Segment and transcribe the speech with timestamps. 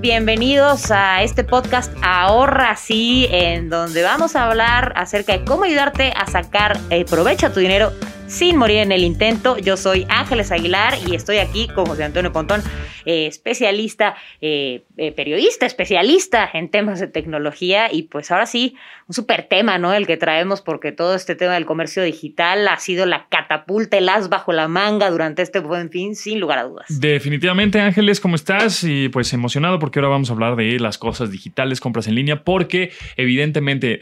[0.00, 6.12] Bienvenidos a este podcast Ahorra Sí, en donde vamos a hablar acerca de cómo ayudarte
[6.16, 7.92] a sacar el provecho a tu dinero
[8.34, 9.58] sin morir en el intento.
[9.58, 12.62] Yo soy Ángeles Aguilar y estoy aquí con José Antonio Pontón,
[13.04, 18.74] eh, especialista, eh, eh, periodista, especialista en temas de tecnología y pues ahora sí,
[19.06, 19.94] un súper tema, ¿no?
[19.94, 24.08] El que traemos porque todo este tema del comercio digital ha sido la catapulta, el
[24.08, 26.86] as bajo la manga durante este buen fin, sin lugar a dudas.
[26.88, 28.82] Definitivamente, Ángeles, ¿cómo estás?
[28.82, 32.42] Y pues emocionado porque ahora vamos a hablar de las cosas digitales, compras en línea,
[32.42, 34.00] porque evidentemente,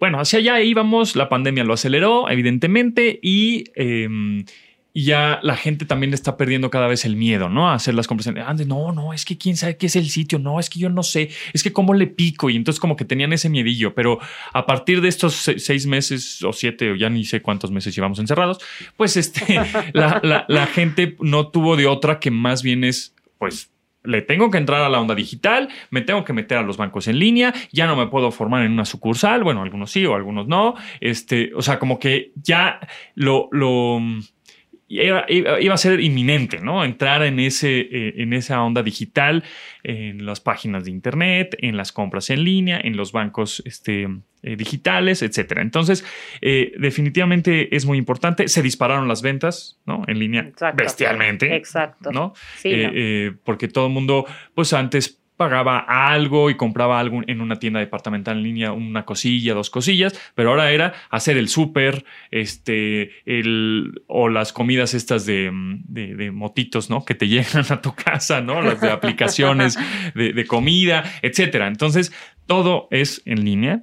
[0.00, 4.44] bueno, hacia allá íbamos, la pandemia lo aceleró, evidentemente, y Em,
[4.94, 7.68] y ya la gente también está perdiendo cada vez el miedo, ¿no?
[7.68, 8.34] A hacer las compras.
[8.66, 11.02] no, no, es que quién sabe qué es el sitio, no, es que yo no
[11.02, 12.50] sé, es que cómo le pico.
[12.50, 14.18] Y entonces como que tenían ese miedillo, pero
[14.52, 18.18] a partir de estos seis meses o siete, o ya ni sé cuántos meses llevamos
[18.18, 18.58] encerrados,
[18.96, 19.60] pues este,
[19.94, 23.70] la, la gente no tuvo de otra que más bien es, pues,
[24.04, 27.08] le tengo que entrar a la onda digital, me tengo que meter a los bancos
[27.08, 30.46] en línea, ya no me puedo formar en una sucursal, bueno, algunos sí o algunos
[30.46, 32.80] no, este, o sea, como que ya
[33.14, 34.00] lo, lo
[34.92, 36.84] iba, a ser inminente, ¿no?
[36.84, 39.42] Entrar en, ese, eh, en esa onda digital,
[39.82, 44.08] en las páginas de Internet, en las compras en línea, en los bancos este,
[44.42, 45.62] eh, digitales, etcétera.
[45.62, 46.04] Entonces,
[46.42, 48.48] eh, definitivamente es muy importante.
[48.48, 50.02] Se dispararon las ventas, ¿no?
[50.06, 51.54] En línea bestialmente.
[51.56, 52.12] Exacto.
[52.12, 52.34] ¿no?
[53.44, 58.36] porque todo el mundo, pues antes pagaba algo y compraba algo en una tienda departamental
[58.36, 64.28] en línea, una cosilla, dos cosillas, pero ahora era hacer el súper, este, el, o
[64.28, 65.50] las comidas estas de,
[65.88, 67.04] de, motitos, ¿no?
[67.04, 68.62] Que te llegan a tu casa, ¿no?
[68.62, 69.78] Las de aplicaciones
[70.14, 71.66] de, de comida, etcétera.
[71.66, 72.12] Entonces,
[72.46, 73.82] todo es en línea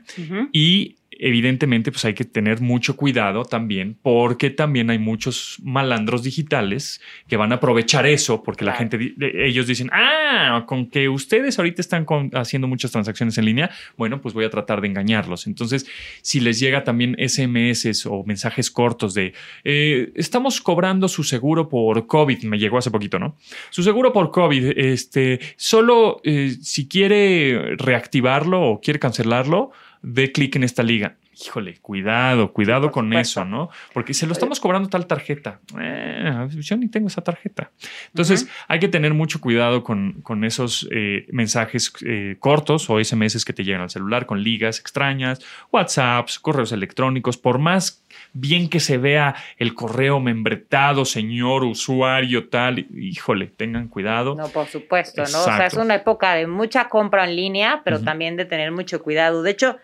[0.51, 7.01] y evidentemente pues hay que tener mucho cuidado también porque también hay muchos malandros digitales
[7.27, 11.81] que van a aprovechar eso porque la gente, ellos dicen, ah, con que ustedes ahorita
[11.81, 15.45] están haciendo muchas transacciones en línea, bueno, pues voy a tratar de engañarlos.
[15.45, 15.85] Entonces,
[16.21, 22.07] si les llega también SMS o mensajes cortos de, eh, estamos cobrando su seguro por
[22.07, 23.35] COVID, me llegó hace poquito, ¿no?
[23.69, 29.71] Su seguro por COVID, este, solo eh, si quiere reactivarlo o quiere cancelarlo,
[30.01, 31.17] dé clic en esta liga.
[31.41, 33.69] Híjole, cuidado, cuidado con eso, ¿no?
[33.93, 35.59] Porque se lo estamos cobrando tal tarjeta.
[35.79, 37.71] Eh, yo ni tengo esa tarjeta.
[38.07, 43.45] Entonces, hay que tener mucho cuidado con, con esos eh, mensajes eh, cortos o SMS
[43.45, 45.39] que te llegan al celular con ligas extrañas,
[45.71, 47.37] WhatsApps, correos electrónicos.
[47.37, 54.35] Por más bien que se vea el correo membretado, señor usuario, tal, híjole, tengan cuidado.
[54.35, 55.41] No, por supuesto, ¿no?
[55.41, 59.01] O sea, es una época de mucha compra en línea, pero también de tener mucho
[59.01, 59.41] cuidado.
[59.41, 59.77] De hecho,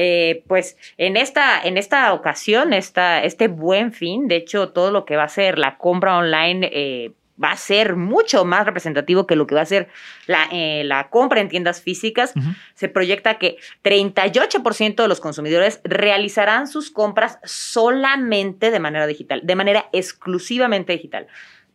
[0.00, 5.04] eh, pues en esta, en esta ocasión, esta, este buen fin, de hecho, todo lo
[5.04, 9.34] que va a ser la compra online eh, va a ser mucho más representativo que
[9.34, 9.88] lo que va a ser
[10.28, 12.32] la, eh, la compra en tiendas físicas.
[12.74, 19.56] Se proyecta que 38% de los consumidores realizarán sus compras solamente de manera digital, de
[19.56, 21.26] manera exclusivamente digital.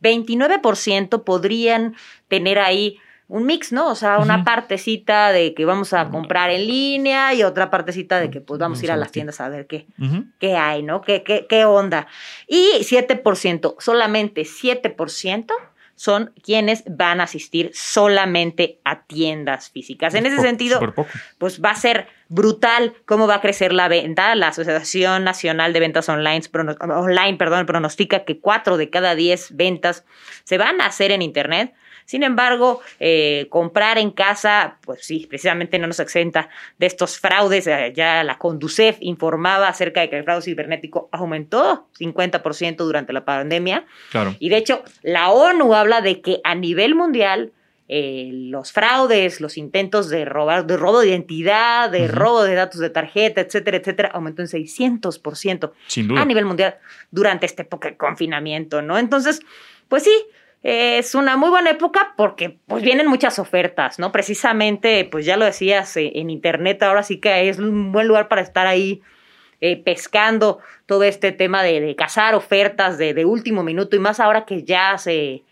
[0.02, 1.94] 29% podrían
[2.30, 3.90] tener ahí un mix, ¿no?
[3.90, 8.30] O sea, una partecita de que vamos a comprar en línea y otra partecita de
[8.30, 9.88] que pues vamos a ir a las tiendas a ver qué,
[10.40, 11.02] qué hay, ¿no?
[11.02, 12.08] ¿Qué, qué, qué onda?
[12.48, 15.54] Y 7%, solamente 7%
[15.96, 20.14] son quienes van a asistir solamente a tiendas físicas.
[20.16, 20.94] En ese sentido,
[21.38, 24.34] pues va a ser brutal cómo va a crecer la venta.
[24.36, 26.42] La Asociación Nacional de Ventas Online,
[26.90, 30.04] online perdón, pronostica que 4 de cada 10 ventas
[30.44, 31.74] se van a hacer en Internet.
[32.14, 36.48] Sin embargo, eh, comprar en casa, pues sí, precisamente no nos exenta
[36.78, 37.66] de estos fraudes.
[37.66, 43.26] Eh, ya la Conducef informaba acerca de que el fraude cibernético aumentó 50% durante la
[43.26, 43.88] pandemia.
[44.12, 44.36] Claro.
[44.38, 47.52] Y de hecho, la ONU habla de que a nivel mundial
[47.90, 52.80] eh, los fraudes, los intentos de robar, de robo de identidad, de robo de datos
[52.80, 56.22] de tarjeta, etcétera, etcétera, aumentó en 600% Sin duda.
[56.22, 56.76] a nivel mundial
[57.10, 59.00] durante esta época de confinamiento, ¿no?
[59.00, 59.40] Entonces,
[59.90, 60.14] pues sí,
[60.64, 64.14] es una muy buena época porque pues vienen muchas ofertas, ¿no?
[64.14, 68.30] Precisamente, pues ya lo decías eh, en internet, ahora sí que es un buen lugar
[68.30, 69.02] para estar ahí
[69.60, 74.64] eh, pescando todo este tema de, cazar ofertas de, último minuto y más ahora que
[74.64, 75.44] ya se,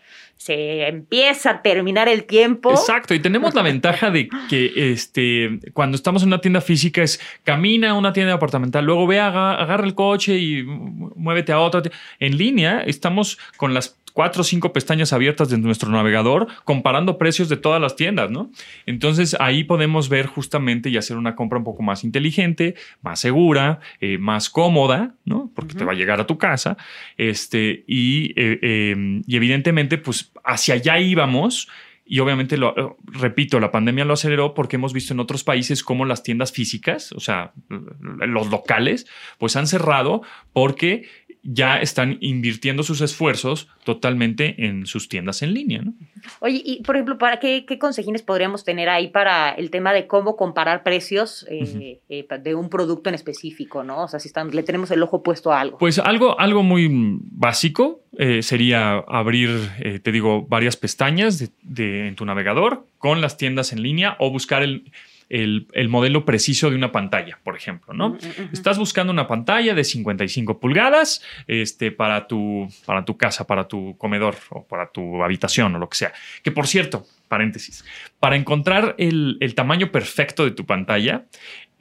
[0.44, 2.72] se empieza a terminar el tiempo.
[2.72, 7.20] Exacto, y tenemos la ventaja de que este, cuando estamos en una tienda física es
[7.44, 11.82] camina a una tienda departamental, luego ve, agarra el coche y muévete a otra.
[12.18, 17.48] En línea estamos con las cuatro o cinco pestañas abiertas de nuestro navegador comparando precios
[17.48, 18.50] de todas las tiendas, ¿no?
[18.86, 23.80] Entonces ahí podemos ver justamente y hacer una compra un poco más inteligente, más segura,
[24.00, 25.50] eh, más cómoda, ¿no?
[25.54, 26.76] Porque te va a llegar a tu casa.
[27.16, 31.68] Este, y, eh, em, y evidentemente, pues hacia allá íbamos
[32.04, 36.04] y obviamente, lo, repito, la pandemia lo aceleró porque hemos visto en otros países cómo
[36.04, 39.06] las tiendas físicas, o sea, los locales,
[39.38, 41.08] pues han cerrado porque
[41.44, 45.82] ya están invirtiendo sus esfuerzos totalmente en sus tiendas en línea.
[45.82, 45.94] ¿no?
[46.40, 50.06] Oye, y por ejemplo, ¿para qué, qué consejines podríamos tener ahí para el tema de
[50.06, 53.82] cómo comparar precios eh, eh, de un producto en específico?
[53.82, 54.04] ¿no?
[54.04, 55.78] O sea, si están, le tenemos el ojo puesto a algo.
[55.78, 62.24] Pues algo, algo muy básico eh, sería abrir, te digo, varias pestañas de, en tu
[62.24, 64.84] navegador con las tiendas en línea o buscar el
[65.32, 68.18] el, modelo preciso de una pantalla, por ejemplo, ¿no?
[68.52, 73.96] Estás buscando una pantalla de 55 pulgadas este, para, tu, para tu casa, para tu
[73.96, 76.12] comedor o para tu habitación o lo que sea.
[76.42, 77.82] Que por cierto, paréntesis,
[78.20, 81.24] para encontrar el, el tamaño perfecto de tu pantalla,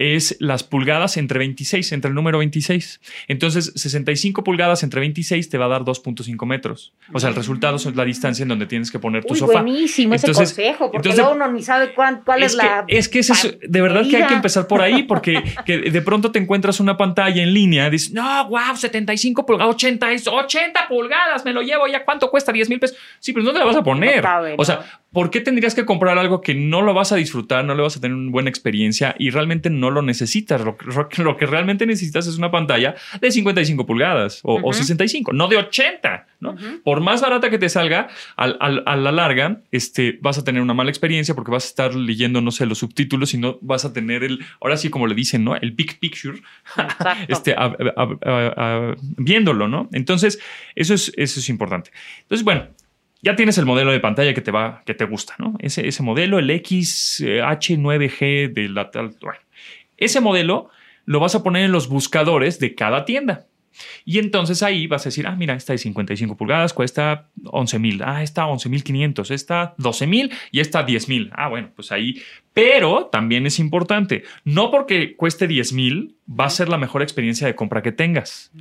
[0.02, 3.02] es las pulgadas entre 26, entre el número 26.
[3.28, 6.94] Entonces, 65 pulgadas entre 26 te va a dar 2.5 metros.
[7.14, 9.62] O sea, el resultado es la distancia en donde tienes que poner tu Uy, sofá.
[9.62, 12.86] Buenísimo ese consejo, porque luego uno ni sabe cuál, es, la.
[12.88, 16.40] Es que es de verdad que hay que empezar por ahí, porque de pronto te
[16.40, 21.62] encuentras una pantalla en línea, dices, no, wow, 75 pulgadas, 80, 80 pulgadas, me lo
[21.62, 22.52] llevo ya, ¿cuánto cuesta?
[22.52, 22.98] 10 mil pesos.
[23.20, 24.24] Sí, pero no te la vas a poner.
[24.58, 27.76] o sea, ¿por qué tendrías que comprar algo que no lo vas a disfrutar, no
[27.76, 30.62] le vas a tener una buena experiencia y realmente no lo necesitas?
[30.62, 30.78] Lo,
[31.18, 36.28] lo que realmente necesitas es una pantalla de 55 pulgadas o, 65, no de 80,
[36.40, 36.56] ¿no?
[36.84, 40.90] Por más barata que te salga, a la larga, este, vas a tener una mala
[40.90, 44.24] experiencia porque vas a estar leyendo, no sé, los subtítulos y no vas a tener
[44.24, 45.56] el, ahora sí como le dicen, ¿no?
[45.56, 46.42] El big picture,
[47.28, 47.56] este,
[49.18, 49.90] viéndolo, ¿no?
[49.92, 50.40] Entonces,
[50.76, 51.92] eso es, eso es importante.
[52.22, 52.68] Entonces, bueno,
[53.22, 55.56] ya tienes el modelo de pantalla que te va, que te gusta, ¿no?
[55.60, 59.16] Ese, ese modelo, el XH9G de la tal.
[59.98, 60.70] ese modelo
[61.06, 63.48] lo vas a poner en los buscadores de cada tienda.
[64.06, 68.02] Y entonces ahí vas a decir, ah, mira, esta de 55 pulgadas cuesta 11 mil,
[68.04, 71.32] ah, esta 11 mil 500, esta 12 mil y esta 10 mil.
[71.34, 72.22] Ah, bueno, pues ahí.
[72.54, 77.48] Pero también es importante, no porque cueste 10 mil va a ser la mejor experiencia
[77.48, 78.52] de compra que tengas.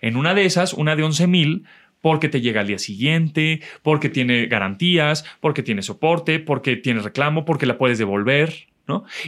[0.00, 1.64] En una de esas, una de 11 mil,
[2.00, 7.44] porque te llega al día siguiente, porque tiene garantías, porque tiene soporte, porque tiene reclamo,
[7.44, 8.69] porque la puedes devolver.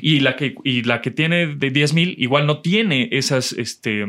[0.01, 4.05] Y la que, y la que tiene de 10 mil igual no tiene esas, este,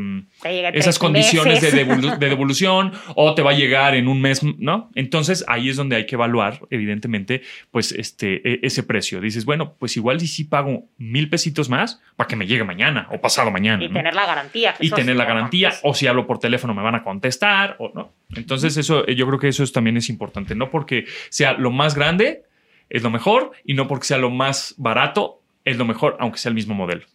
[0.72, 1.72] esas condiciones de,
[2.18, 4.90] devolución o te va a llegar en un mes, ¿no?
[4.94, 9.20] Entonces ahí es donde hay que evaluar, evidentemente, pues este, e, ese precio.
[9.20, 13.08] Dices, bueno, pues igual si sí pago mil pesitos más para que me llegue mañana
[13.10, 13.84] o pasado mañana.
[13.84, 14.74] Y tener la garantía.
[14.80, 18.12] Y tener la garantía, o si hablo por teléfono me van a contestar, o no.
[18.34, 22.44] Entonces eso, yo creo que eso también es importante, no porque sea lo más grande,
[22.90, 26.50] es lo mejor, y no porque sea lo más barato, es lo mejor, aunque sea
[26.50, 27.06] el mismo modelo.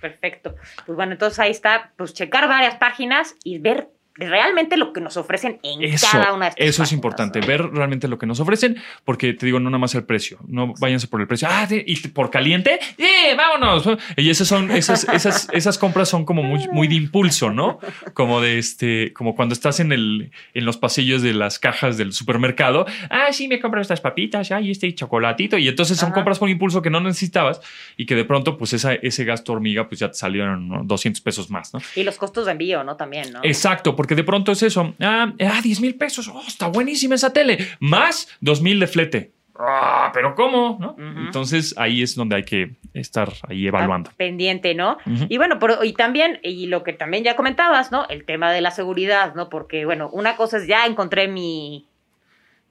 [0.00, 0.54] perfecto.
[0.86, 5.16] Pues bueno, entonces ahí está, pues checar varias páginas y ver realmente lo que nos
[5.16, 8.76] ofrecen en cada una de estas Eso es importante, ver realmente lo que nos ofrecen,
[9.04, 11.48] porque te digo, no nada más el precio, no váyanse por el precio.
[11.50, 13.34] Ah, y por caliente, ¡eh!
[13.36, 13.98] vámonos!
[14.16, 17.78] Y esas son, esas, esas, esas compras son como muy, muy de impulso, ¿no?
[18.14, 22.12] Como de este, como cuando estás en el, en los pasillos de las cajas del
[22.12, 22.86] supermercado.
[23.10, 25.58] Ah, sí, me compro estas papitas, y este chocolatito.
[25.58, 27.60] Y entonces son compras por impulso que no necesitabas
[27.96, 31.50] y que de pronto, pues esa, ese gasto hormiga, pues ya te salieron 200 pesos
[31.50, 31.80] más, ¿no?
[31.96, 32.96] Y los costos de envío, ¿no?
[32.96, 33.40] También, ¿no?
[33.42, 34.94] Exacto, porque de pronto es eso.
[34.98, 36.26] Ah, ah 10 mil pesos.
[36.26, 37.68] Oh, está buenísima esa tele.
[37.78, 39.32] Más 2 mil de flete.
[39.56, 40.76] Ah, pero ¿cómo?
[40.80, 40.96] ¿No?
[41.24, 44.10] Entonces ahí es donde hay que estar ahí evaluando.
[44.16, 44.96] pendiente, ¿no?
[45.28, 48.08] Y bueno, y también, y lo que también ya comentabas, ¿no?
[48.08, 49.48] El tema de la seguridad, ¿no?
[49.48, 51.86] Porque, bueno, una cosa es ya encontré mi,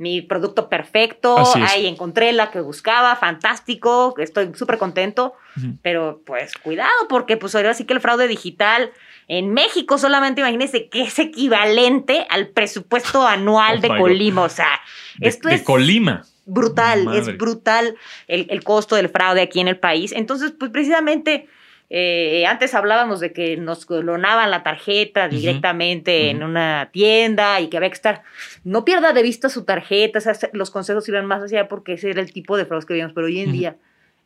[0.02, 1.38] mi producto perfecto,
[1.70, 5.36] ahí encontré la que buscaba, fantástico, estoy súper contento,
[5.84, 8.92] pero pues cuidado, porque pues ahora sí que el fraude digital
[9.28, 14.42] en México solamente imagínense que es equivalente al presupuesto anual de Colima.
[14.42, 14.82] O sea,
[15.20, 15.62] esto es.
[15.62, 16.26] Colima.
[16.46, 17.96] Brutal, es brutal
[18.28, 20.12] el, costo del fraude aquí en el país.
[20.14, 21.48] Entonces, pues precisamente.
[21.94, 27.76] Eh, antes hablábamos de que nos clonaban la tarjeta directamente en una tienda y que
[27.76, 28.24] había que estar.
[28.64, 30.20] No pierda de vista su tarjeta,
[30.54, 33.28] los consejos iban más allá porque ese era el tipo de fraude que vimos, pero
[33.28, 33.76] hoy en día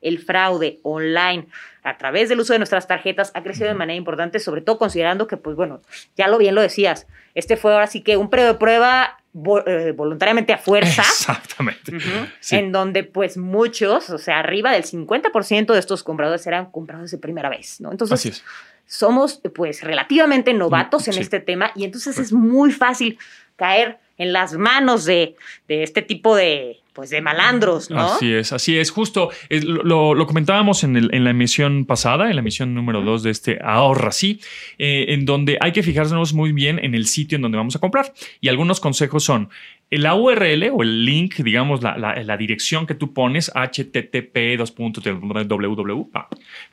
[0.08, 1.48] el fraude online
[1.84, 5.28] a través del uso de nuestras tarjetas ha crecido de manera importante, sobre todo considerando
[5.28, 5.82] que, pues bueno,
[6.16, 9.18] ya lo bien lo decías, este fue ahora sí que un periodo de prueba
[9.66, 11.02] eh, voluntariamente a fuerza.
[11.02, 11.92] Exactamente.
[12.52, 17.18] En donde pues muchos, o sea, arriba del 50% de estos compradores eran comprados de
[17.18, 17.92] primera vez, ¿no?
[17.92, 18.42] Entonces, Así
[18.86, 23.18] somos pues relativamente novatos en este tema y entonces es muy fácil
[23.56, 25.36] caer en las manos de,
[25.68, 28.14] de este tipo de, pues de malandros, ¿no?
[28.14, 28.90] Así es, así es.
[28.90, 33.32] Justo lo, comentábamos en, el, en, la emisión pasada, en la emisión número 2 de
[33.32, 34.40] este Ahorra Sí,
[34.78, 37.80] eh, en donde hay que fijarnos muy bien en el sitio en donde vamos a
[37.80, 38.14] comprar.
[38.40, 39.50] Y algunos consejos son
[39.92, 46.10] la URL o el link, digamos, la, la, dirección que tú pones, http www.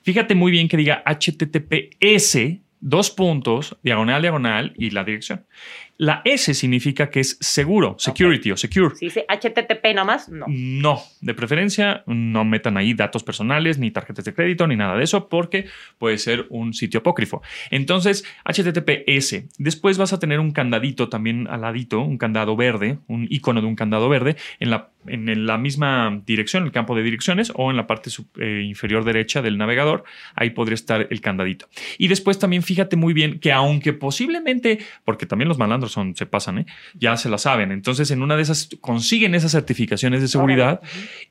[0.02, 2.38] Fíjate muy bien que diga https
[2.82, 5.44] dos puntos, diagonal, diagonal y la dirección.
[6.02, 8.96] La S significa que es seguro, security o secure.
[8.96, 10.46] Si dice HTTP nomás, no.
[10.48, 15.04] No, de preferencia no metan ahí datos personales, ni tarjetas de crédito, ni nada de
[15.04, 15.66] eso, porque
[15.98, 17.40] puede ser un sitio apócrifo.
[17.70, 19.44] Entonces, HTTPS.
[19.58, 23.68] Después vas a tener un candadito también al ladito, un candado verde, un icono de
[23.68, 27.76] un candado verde en la, en la misma dirección, el campo de direcciones, o en
[27.76, 30.02] la parte eh, inferior derecha del navegador.
[30.34, 31.68] Ahí podría estar el candadito.
[31.96, 36.26] Y después también fíjate muy bien que aunque posiblemente, porque también los malandros son, se
[36.26, 36.66] pasan, ¿eh?
[36.94, 37.72] ya se la saben.
[37.72, 40.80] Entonces, en una de esas consiguen esas certificaciones de seguridad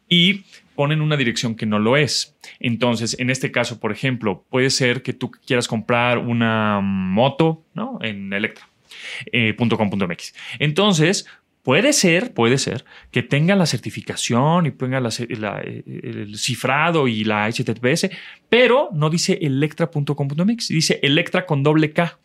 [0.08, 0.44] y
[0.76, 2.36] ponen una dirección que no lo es.
[2.60, 8.00] Entonces, en este caso, por ejemplo, puede ser que tú quieras comprar una moto ¿no?
[8.02, 10.30] en electra.com.mx.
[10.30, 11.28] Eh, Entonces,
[11.64, 18.10] Puede ser, puede ser que tenga la certificación y tenga el cifrado y la HTTPS,
[18.50, 22.18] pero no dice electra.com.mx, dice electra con doble K.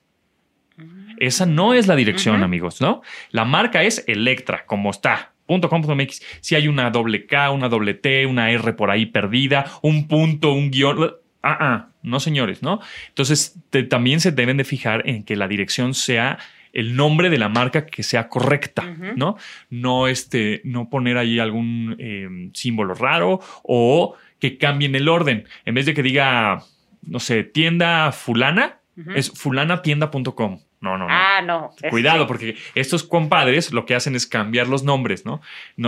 [1.19, 3.03] Esa no es la dirección, amigos, ¿no?
[3.31, 5.33] La marca es Electra, como está.
[5.47, 6.23] .com.mx.
[6.41, 10.53] Si hay una doble K, una doble T, una R por ahí perdida, un punto,
[10.53, 11.13] un guion.
[11.43, 12.81] Ah, ah, no, señores, ¿no?
[13.09, 16.39] Entonces, también se deben de fijar en que la dirección sea
[16.73, 18.83] el nombre de la marca que sea correcta,
[19.17, 19.39] ¿no?
[19.71, 25.47] No, este, no poner ahí algún em, símbolo raro o que cambien el orden.
[25.65, 26.65] En vez de que diga,
[27.03, 28.81] no sé, tienda fulana,
[29.15, 30.61] es fulanatienda.com.
[30.81, 31.07] No, no, no.
[31.09, 31.71] Ah, no.
[31.91, 35.41] Cuidado, porque estos compadres lo que hacen es cambiar los nombres, ¿no?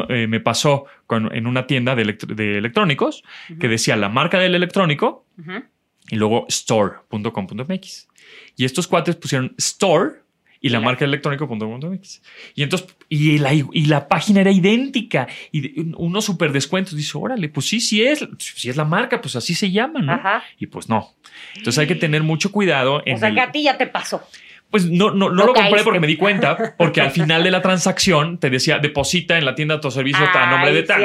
[0.08, 3.22] Eh, me pasó en una tienda de, electrónicos
[3.60, 5.26] que decía la marca del electrónico
[6.08, 8.08] y luego store.com.mx.
[8.56, 10.22] Y estos cuates pusieron store
[10.60, 12.22] y la, marca electrónico.com.mx.
[12.54, 16.96] Y entonces, y la, y la página era idéntica y unos super descuentos.
[16.96, 20.20] Dice, órale, pues sí, sí es, si es la marca, pues así se llama, ¿no?
[20.58, 21.14] Y pues no.
[21.56, 23.02] Entonces hay que tener mucho cuidado.
[23.06, 24.22] En o sea, que a ti ya te pasó.
[24.70, 27.62] Pues no, no, no, lo compré porque me di cuenta, porque al final de la
[27.62, 31.02] transacción te decía deposita en la tienda tu servicio a nombre de tal.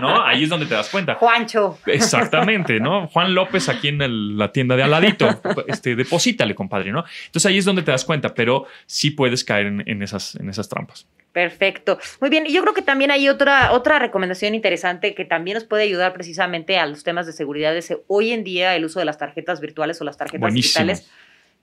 [0.00, 0.24] ¿no?
[0.24, 1.16] Ahí es donde te das cuenta.
[1.16, 1.78] Juancho.
[1.84, 3.08] Exactamente, ¿no?
[3.08, 5.28] Juan López aquí en la tienda de al ladito.
[5.66, 7.04] Este, deposítale, compadre, ¿no?
[7.26, 10.68] Entonces ahí es donde te das cuenta, pero sí puedes caer en, esas, en esas
[10.68, 11.06] trampas.
[11.32, 11.98] Perfecto.
[12.22, 12.46] Muy bien.
[12.46, 16.14] Y yo creo que también hay otra, otra recomendación interesante que también nos puede ayudar
[16.14, 17.76] precisamente a los temas de seguridad.
[17.76, 21.10] Es hoy en día el uso de las tarjetas virtuales o las tarjetas digitales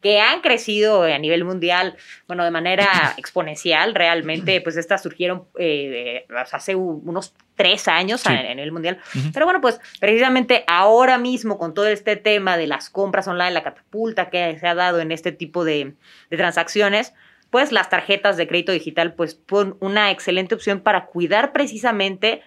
[0.04, 1.96] que han crecido a nivel mundial,
[2.28, 8.74] bueno, de manera exponencial, realmente, pues estas surgieron eh, hace unos tres años a, nivel
[8.74, 9.00] mundial.
[9.34, 13.64] Pero bueno, pues precisamente ahora mismo con todo este tema de las compras online, la
[13.64, 15.94] catapulta que se ha dado en este tipo de,
[16.30, 17.14] transacciones,
[17.50, 22.42] pues las tarjetas de crédito digital, pues son una excelente opción para cuidar precisamente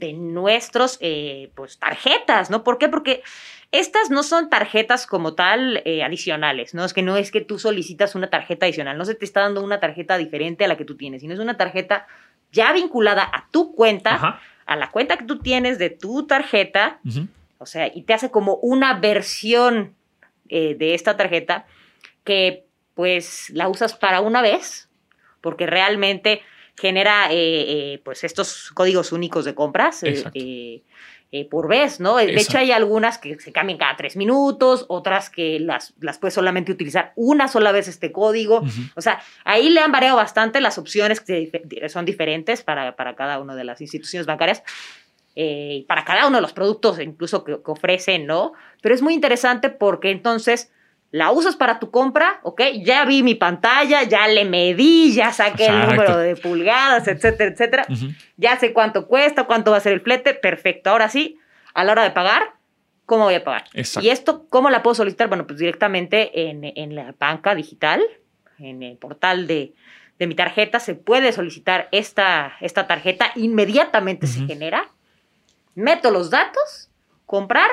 [0.00, 2.64] de nuestros, eh, pues, tarjetas, ¿no?
[2.64, 2.88] ¿Por qué?
[2.88, 3.22] Porque
[3.70, 6.84] estas no son tarjetas como tal eh, adicionales, ¿no?
[6.84, 9.62] Es que no es que tú solicitas una tarjeta adicional, no se te está dando
[9.62, 12.08] una tarjeta diferente a la que tú tienes, sino es una tarjeta
[12.50, 16.98] ya vinculada a tu cuenta, a la cuenta que tú tienes de tu tarjeta,
[17.58, 19.94] o sea, y te hace como una versión
[20.48, 21.66] eh, de esta tarjeta
[22.24, 22.64] que
[22.94, 24.88] pues la usas para una vez,
[25.40, 26.42] porque realmente
[26.76, 30.02] genera eh, pues estos códigos únicos de compras.
[31.32, 32.16] Eh, por vez, ¿no?
[32.16, 36.34] De hecho, hay algunas que se cambian cada tres minutos, otras que las, las puedes
[36.34, 38.64] solamente utilizar una sola vez este código.
[38.96, 43.38] O sea, ahí le han variado bastante las opciones que son diferentes para, para cada
[43.38, 44.64] una de las instituciones bancarias.
[45.36, 48.52] Eh, para cada uno de los productos incluso que, que ofrecen, ¿no?
[48.82, 50.72] Pero es muy interesante porque entonces
[51.10, 52.62] la usas para tu compra, ¿ok?
[52.82, 57.86] Ya vi mi pantalla, ya le medí, ya saqué el número de pulgadas, etcétera, etcétera.
[58.36, 60.90] Ya sé cuánto cuesta, cuánto va a ser el flete, perfecto.
[60.90, 61.38] Ahora sí,
[61.74, 62.54] a la hora de pagar,
[63.06, 63.64] ¿cómo voy a pagar?
[64.00, 65.28] Y esto, ¿cómo la puedo solicitar?
[65.28, 68.00] Bueno, pues directamente en, la banca digital,
[68.58, 69.74] en el portal de,
[70.20, 74.90] mi tarjeta, se puede solicitar esta, esta tarjeta, inmediatamente se genera,
[75.74, 76.90] meto los datos,
[77.26, 77.70] comprar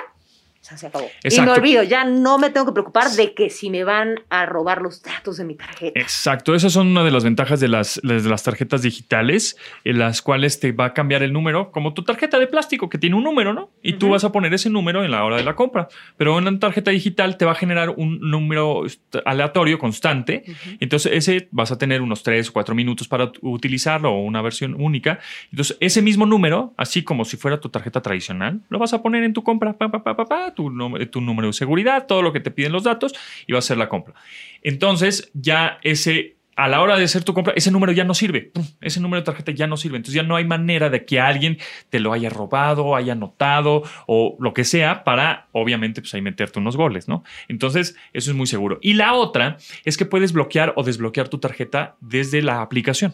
[0.76, 1.08] se acabó.
[1.24, 4.46] Y me olvido, ya no me tengo que preocupar de que si me van a
[4.46, 6.00] robar los datos de mi tarjeta.
[6.00, 10.22] Exacto, esas son una de las ventajas de las, de las tarjetas digitales, en las
[10.22, 13.24] cuales te va a cambiar el número, como tu tarjeta de plástico que tiene un
[13.24, 13.70] número, ¿no?
[13.82, 15.88] Y tú vas a poner ese número en la hora de la compra.
[16.18, 18.84] Pero una tarjeta digital te va a generar un número
[19.26, 20.44] aleatorio, constante.
[20.80, 24.76] Entonces, ese vas a tener unos 3 o 4 minutos para utilizarlo o una versión
[24.80, 25.20] única.
[25.52, 29.24] Entonces, ese mismo número, así como si fuera tu tarjeta tradicional, lo vas a poner
[29.24, 29.74] en tu compra.
[29.74, 30.74] Pa, pa, pa, tu,
[31.12, 33.14] tu número de seguridad, todo lo que te piden los datos
[33.46, 34.16] y va a ser la compra.
[34.64, 38.52] Entonces ya ese a la hora de hacer tu compra, ese número ya no sirve.
[38.82, 39.98] Ese número de tarjeta ya no sirve.
[39.98, 41.60] Entonces ya no hay manera de que alguien
[41.92, 46.58] te lo haya robado, haya anotado o lo que sea para, obviamente, pues ahí meterte
[46.58, 47.24] unos goles, ¿no?
[47.48, 48.80] Entonces, eso es muy seguro.
[48.82, 53.14] Y la otra es que puedes bloquear o desbloquear tu tarjeta desde la aplicación.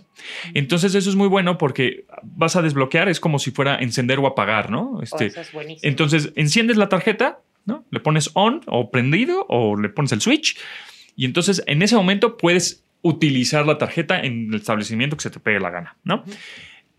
[0.54, 4.28] Entonces, eso es muy bueno porque vas a desbloquear, es como si fuera encender o
[4.28, 5.02] apagar, ¿no?
[5.04, 5.90] Este, eso es buenísimo.
[5.90, 7.84] Entonces, enciendes la tarjeta, ¿no?
[7.92, 10.58] Le pones on o prendido o le pones el switch.
[11.16, 15.40] Y entonces en ese momento puedes utilizar la tarjeta en el establecimiento que se te
[15.40, 16.24] pegue la gana, ¿no?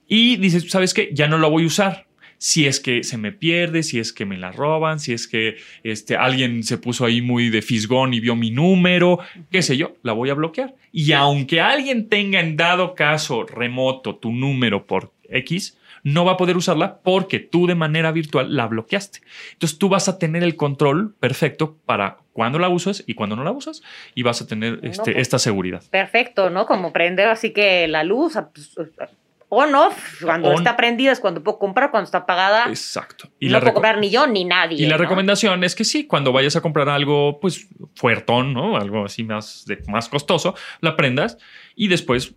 [0.07, 1.11] Y dices, ¿sabes qué?
[1.13, 2.07] Ya no la voy a usar.
[2.37, 5.57] Si es que se me pierde, si es que me la roban, si es que
[5.83, 9.19] este, alguien se puso ahí muy de fisgón y vio mi número,
[9.51, 10.75] qué sé yo, la voy a bloquear.
[10.93, 16.37] Y aunque alguien tenga en dado caso remoto tu número por X, no va a
[16.37, 19.21] poder usarla porque tú de manera virtual la bloqueaste.
[19.55, 23.43] Entonces tú vas a tener el control perfecto para cuándo la usas y cuándo no
[23.43, 23.83] la usas
[24.15, 25.83] y vas a tener este, pues, esta seguridad.
[25.91, 26.67] Perfecto, ¿no?
[26.67, 28.77] Como prender así que la luz pues,
[29.49, 32.67] on off, cuando está prendida es cuando puedo comprar, cuando está apagada.
[32.69, 33.31] Exacto.
[33.39, 34.83] Y no puedo comprar ni yo ni nadie.
[34.83, 38.77] Y la recomendación es que sí, cuando vayas a comprar algo, pues fuertón, ¿no?
[38.77, 41.39] Algo así más, de, más costoso, la prendas
[41.77, 42.35] y después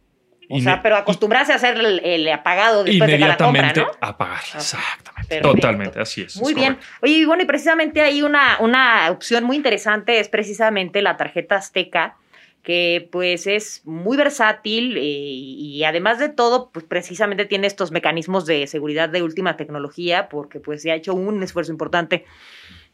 [0.50, 3.88] o sea, pero acostumbrarse a hacer el, apagado después de cada compra, ¿no?
[4.00, 5.42] apagar, exactamente.
[5.42, 6.38] Totalmente, así es.
[6.38, 6.77] Muy bien.
[7.01, 12.16] Oye, bueno, y precisamente hay una, una opción muy interesante, es precisamente la tarjeta Azteca,
[12.63, 18.46] que pues es muy versátil eh, y además de todo, pues precisamente tiene estos mecanismos
[18.46, 22.25] de seguridad de última tecnología, porque pues se ha hecho un esfuerzo importante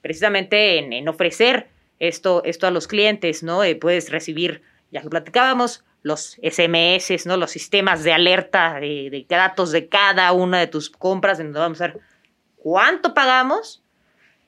[0.01, 1.69] precisamente en, ofrecer
[2.00, 3.63] esto, esto a los clientes, ¿no?
[3.63, 7.38] Eh, puedes recibir, ya lo platicábamos, los SMS, ¿no?
[7.38, 11.81] Los sistemas de alerta de, datos de cada una de tus compras, en donde vamos
[11.81, 12.00] a ver
[12.57, 13.81] cuánto pagamos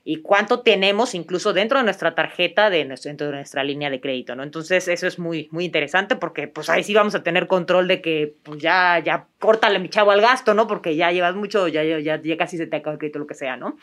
[0.03, 4.35] y cuánto tenemos incluso dentro de nuestra tarjeta, de dentro de nuestra línea de crédito,
[4.35, 4.43] ¿no?
[4.43, 8.01] Entonces, eso es muy, muy interesante porque pues ahí sí vamos a tener control de
[8.01, 10.67] que pues, ya, ya córtale mi chavo al gasto, ¿no?
[10.67, 13.33] Porque ya llevas mucho, ya, ya, ya casi se te acaba el crédito, lo que
[13.33, 13.77] sea, ¿no?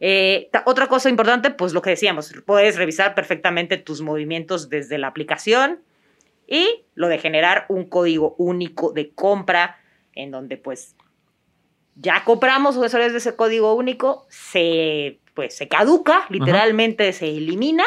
[0.00, 5.08] Eh, otra cosa importante, pues lo que decíamos, puedes revisar perfectamente tus movimientos desde la
[5.08, 5.80] aplicación,
[6.46, 9.78] y lo de generar un código único de compra
[10.14, 10.94] en donde pues
[11.96, 17.84] ya compramos usuarios de ese código único, se pues se caduca, literalmente se elimina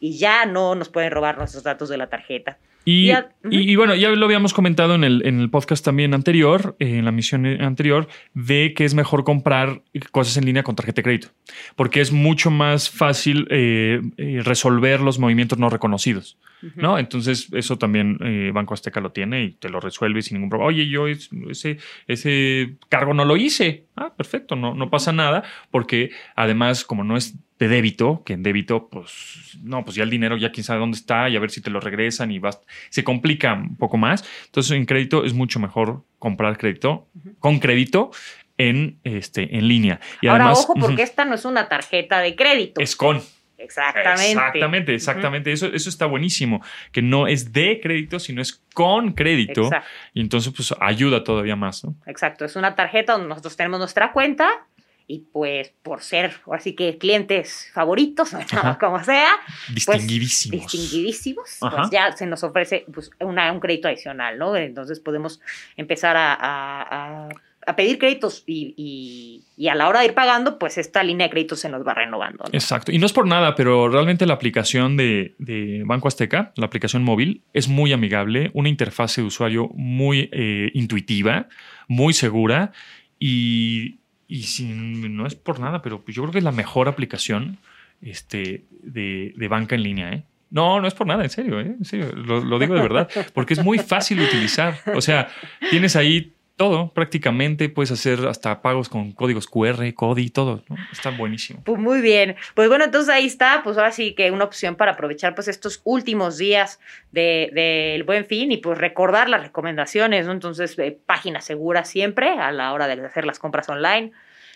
[0.00, 2.58] y ya no nos pueden robar nuestros datos de la tarjeta.
[2.88, 7.10] Y, bueno, ya lo habíamos comentado en el, en el podcast también anterior, en la
[7.10, 11.28] misión anterior, de que es mejor comprar cosas en línea con tarjeta de crédito,
[11.74, 16.38] porque es mucho más fácil eh, eh, resolver los movimientos no reconocidos.
[16.76, 16.96] ¿no?
[16.98, 20.68] Entonces, eso también eh, Banco Azteca lo tiene y te lo resuelve sin ningún problema.
[20.68, 23.86] Oye, yo ese, ese cargo no lo hice.
[23.96, 28.42] Ah, perfecto, no, no pasa nada, porque además, como no es de débito, que en
[28.42, 31.50] débito, pues no, pues ya el dinero ya quién sabe dónde está y a ver
[31.50, 34.24] si te lo regresan y vas, se complica un poco más.
[34.46, 38.10] Entonces, en crédito es mucho mejor comprar crédito con crédito
[38.58, 40.00] en, este, en línea.
[40.20, 42.80] Y Ahora, ojo, porque esta no es una tarjeta de crédito.
[42.80, 43.22] Es con.
[43.58, 44.32] Exactamente.
[44.32, 45.52] Exactamente, exactamente.
[45.52, 46.62] eso, eso está buenísimo.
[46.92, 49.64] Que no es de crédito, sino es con crédito.
[49.64, 49.88] Exacto.
[50.12, 51.82] Y entonces, pues ayuda todavía más.
[51.82, 51.94] ¿no?
[52.06, 52.44] Exacto.
[52.44, 54.66] Es una tarjeta donde nosotros tenemos nuestra cuenta
[55.08, 58.30] y pues por ser, así que clientes favoritos,
[58.80, 59.30] como sea,
[59.66, 64.56] pues, distinguidísimos, distinguidísimos pues ya se nos ofrece pues, una, un crédito adicional, ¿no?
[64.56, 65.40] Entonces podemos
[65.76, 67.28] empezar a, a,
[67.66, 71.30] a pedir créditos y, y, a la hora de ir pagando, pues esta línea de
[71.30, 72.44] créditos se nos va renovando.
[72.52, 72.92] Exacto.
[72.92, 77.02] Y no es por nada, pero realmente la aplicación de, de, Banco Azteca, la aplicación
[77.02, 81.48] móvil, es muy amigable, una interfase de usuario muy eh, intuitiva,
[81.88, 82.72] muy segura
[83.18, 87.58] y y no es por nada, pero yo creo que es la mejor aplicación
[88.02, 90.12] este, de, banca en línea.
[90.12, 90.22] ¿eh?
[90.50, 91.76] No, no es por nada, en serio, ¿eh?
[92.14, 94.78] lo, digo de verdad, porque es muy fácil de utilizar.
[94.94, 95.28] O sea,
[95.70, 100.76] tienes ahí todo, prácticamente puedes hacer hasta pagos con códigos QR, CODI, todo, ¿no?
[100.90, 101.62] Está buenísimo.
[101.64, 102.36] Pues muy bien.
[102.54, 105.82] Pues bueno, entonces ahí está, pues ahora sí que una opción para aprovechar pues estos
[105.84, 106.80] últimos días
[107.12, 110.32] del de, buen fin y pues recordar las recomendaciones, ¿no?
[110.32, 114.12] Entonces, eh, página segura siempre a la hora de hacer las compras online.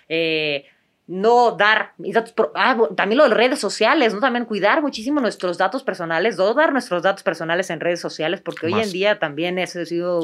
[0.08, 0.64] Eh,
[1.06, 4.20] no dar mis datos, ah, también lo de redes sociales, ¿no?
[4.20, 8.66] También cuidar muchísimo nuestros datos personales, no dar nuestros datos personales en redes sociales, porque
[8.66, 10.22] hoy en día también eso ha sido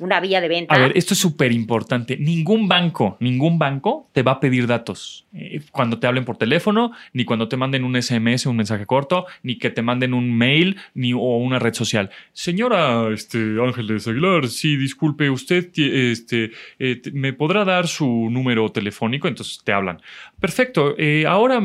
[0.00, 0.74] una vía de venta.
[0.74, 2.16] A ver, esto es súper importante.
[2.16, 6.92] Ningún banco, ningún banco te va a pedir datos eh, cuando te hablen por teléfono,
[7.12, 10.76] ni cuando te manden un SMS, un mensaje corto, ni que te manden un mail,
[10.94, 12.10] ni o una red social.
[12.32, 19.28] Señora este, Ángeles Aguilar, sí, disculpe, usted este, eh, me podrá dar su número telefónico,
[19.28, 20.00] entonces te hablan.
[20.40, 20.94] Perfecto.
[20.98, 21.60] Eh, ahora,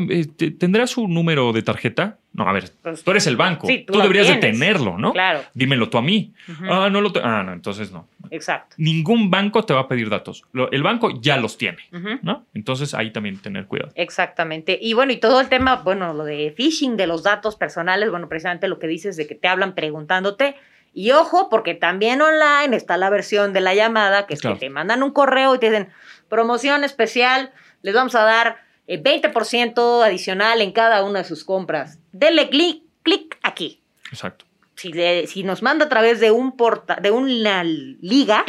[0.58, 2.18] ¿tendrá su número de tarjeta?
[2.34, 3.68] No, a ver, pues, tú eres el banco.
[3.86, 5.12] tú, deberías de tenerlo, ¿no?
[5.12, 5.40] Claro.
[5.54, 6.34] Dímelo tú a mí.
[6.68, 8.08] Ah, no lo Ah, no, entonces no.
[8.30, 8.74] Exacto.
[8.76, 10.42] Ningún banco te va a pedir datos.
[10.72, 11.78] el banco ya los tiene,
[12.22, 12.44] ¿no?
[12.52, 13.92] Entonces ahí también tener cuidado.
[13.94, 14.76] Exactamente.
[14.82, 18.28] Y bueno, y todo el tema, bueno, lo de phishing de los datos personales, bueno,
[18.28, 20.56] precisamente lo que dices de que te hablan preguntándote.
[20.92, 24.70] Y ojo, porque también online está la versión de la llamada, que es que te
[24.70, 25.88] mandan un correo y te dicen
[26.28, 31.98] promoción especial, les vamos a dar 20% eh, adicional en cada una de sus compras.
[32.12, 33.80] Denle clic, clic aquí.
[34.10, 34.44] Exacto.
[34.76, 34.92] Si,
[35.26, 38.44] si, nos manda a través de un porta, de una liga,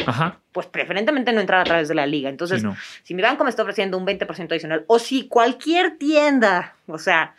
[0.50, 2.28] pues preferentemente no entrar a través de la liga.
[2.28, 2.64] Entonces,
[3.04, 7.36] si mi banco me está ofreciendo un 20% adicional, o si cualquier tienda, o sea,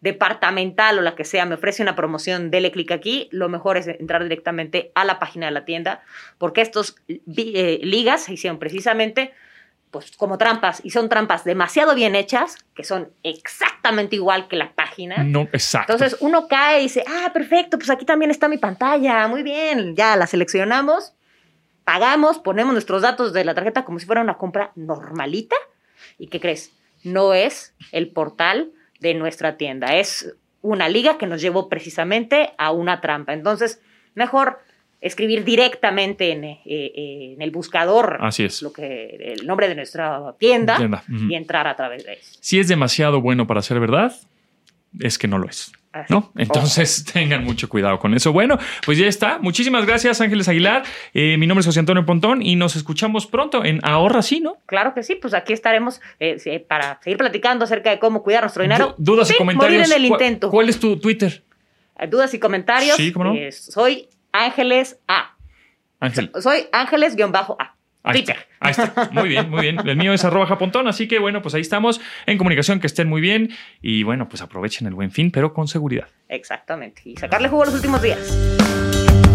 [0.00, 3.88] departamental o la que sea, me ofrece una promoción, dele clic aquí, lo mejor es
[3.88, 6.02] entrar directamente a la página de la tienda,
[6.38, 9.32] porque estos eh, ligas se hicieron precisamente
[9.90, 14.72] pues como trampas y son trampas demasiado bien hechas, que son exactamente igual que la
[14.72, 15.24] página.
[15.24, 15.92] No, exacto.
[15.92, 19.96] Entonces uno cae y dice, ah, perfecto, pues aquí también está mi pantalla, muy bien,
[19.96, 21.14] ya la seleccionamos,
[21.84, 25.56] pagamos, ponemos nuestros datos de la tarjeta como si fuera una compra normalita.
[26.18, 26.72] ¿Y qué crees?
[27.02, 32.72] No es el portal de nuestra tienda, es una liga que nos llevó precisamente a
[32.72, 33.32] una trampa.
[33.32, 33.80] Entonces,
[34.14, 34.60] mejor
[35.00, 38.62] escribir directamente en, eh, eh, en, el buscador Así es.
[38.62, 42.38] Lo que, el nombre de nuestra tienda, y entrar a través de eso.
[42.40, 44.14] Si es demasiado bueno para ser verdad,
[44.98, 45.72] es que no lo es.
[46.10, 46.30] ¿No?
[46.36, 48.32] Entonces tengan mucho cuidado con eso.
[48.32, 49.38] Bueno, pues ya está.
[49.40, 50.84] Muchísimas gracias, Ángeles Aguilar.
[51.12, 54.58] Eh, mi nombre es José Antonio Pontón y nos escuchamos pronto en Ahorra Sí, ¿no?
[54.66, 56.00] Claro que sí, pues aquí estaremos
[56.68, 58.94] para seguir platicando acerca de cómo cuidar nuestro dinero.
[58.98, 59.90] dudas y comentarios.
[59.90, 60.50] en el intento.
[60.50, 61.42] ¿Cuál, es tu Twitter?
[62.08, 62.96] Dudas y comentarios.
[62.96, 63.34] Sí, ¿cómo no?
[63.50, 65.36] soy Ángeles A.
[66.00, 66.30] Ángel.
[66.40, 67.74] Soy Ángeles-A.
[68.04, 69.10] Ahí está, ahí está.
[69.12, 69.86] Muy bien, muy bien.
[69.86, 73.08] El mío es arroba japontón, así que bueno, pues ahí estamos en comunicación, que estén
[73.08, 73.50] muy bien
[73.82, 76.08] y bueno, pues aprovechen el buen fin, pero con seguridad.
[76.28, 77.02] Exactamente.
[77.04, 79.27] Y sacarle jugo los últimos días.